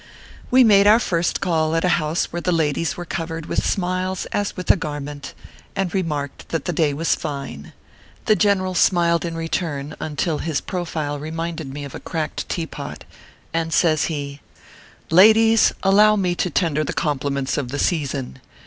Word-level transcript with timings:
We 0.49 0.63
made 0.63 0.87
our 0.87 0.97
first 0.99 1.41
call 1.41 1.75
at 1.75 1.85
a 1.85 1.99
house 2.01 2.33
where 2.33 2.41
the 2.41 2.51
ladies 2.51 2.97
were 2.97 3.05
covered 3.05 3.45
with 3.45 3.63
smiles 3.63 4.25
as 4.31 4.57
with 4.57 4.71
a 4.71 4.75
garment; 4.75 5.35
and 5.75 5.93
re 5.93 6.01
marked 6.01 6.49
that 6.49 6.65
the 6.65 6.73
day 6.73 6.91
was 6.91 7.13
fine. 7.13 7.71
The 8.25 8.35
general 8.35 8.73
smiled 8.73 9.23
in 9.25 9.35
return, 9.35 9.95
until 9.99 10.39
his 10.39 10.59
profile 10.59 11.19
reminded 11.19 11.71
me 11.71 11.83
of 11.85 11.93
a 11.93 11.99
cracked 11.99 12.49
tea 12.49 12.65
pot; 12.65 13.03
and 13.53 13.71
says 13.71 14.05
he:" 14.05 14.41
Ladies, 15.11 15.71
allow 15.83 16.15
me 16.15 16.33
to 16.33 16.49
tender 16.49 16.83
the 16.83 16.93
compliments 16.93 17.55
of 17.55 17.69
the 17.69 17.77
season. 17.77 18.41